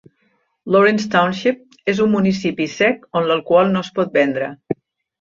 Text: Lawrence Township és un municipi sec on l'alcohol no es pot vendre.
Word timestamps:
Lawrence 0.75 1.05
Township 1.17 1.61
és 1.95 2.03
un 2.07 2.11
municipi 2.15 2.69
sec 2.79 3.09
on 3.21 3.31
l'alcohol 3.31 3.73
no 3.77 3.89
es 3.89 3.97
pot 4.01 4.19
vendre. 4.21 4.53